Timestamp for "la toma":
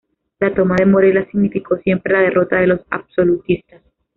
0.39-0.77